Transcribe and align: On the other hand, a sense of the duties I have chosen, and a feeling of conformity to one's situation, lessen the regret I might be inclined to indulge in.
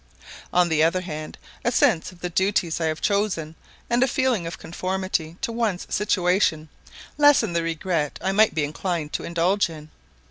On 0.51 0.67
the 0.69 0.81
other 0.81 1.01
hand, 1.01 1.37
a 1.63 1.71
sense 1.71 2.11
of 2.11 2.21
the 2.21 2.29
duties 2.31 2.81
I 2.81 2.85
have 2.85 3.01
chosen, 3.01 3.53
and 3.87 4.01
a 4.01 4.07
feeling 4.07 4.47
of 4.47 4.57
conformity 4.57 5.37
to 5.41 5.51
one's 5.51 5.85
situation, 5.93 6.69
lessen 7.19 7.53
the 7.53 7.61
regret 7.61 8.17
I 8.19 8.31
might 8.31 8.55
be 8.55 8.63
inclined 8.63 9.13
to 9.13 9.23
indulge 9.23 9.69
in. 9.69 9.91